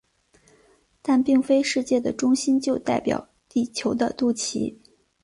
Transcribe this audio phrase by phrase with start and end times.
[1.03, 4.75] 但并非世界的中心就代表地球的肚脐。